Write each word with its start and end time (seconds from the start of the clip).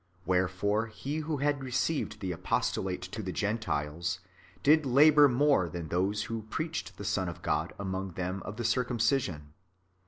Wherefore 0.25 0.87
he 0.87 1.17
who 1.17 1.37
had 1.37 1.63
received 1.63 2.21
the 2.21 2.31
apostolate 2.31 3.03
to 3.03 3.21
the 3.21 3.31
Gentiles, 3.31 4.19
did 4.63 4.83
labour 4.83 5.29
more 5.29 5.69
than 5.69 5.89
those 5.89 6.23
who 6.23 6.47
preached 6.49 6.97
the 6.97 7.05
Son 7.05 7.29
of 7.29 7.43
God 7.43 7.73
among 7.77 8.13
them 8.13 8.41
of 8.43 8.57
the 8.57 8.65
circumcision. 8.65 9.53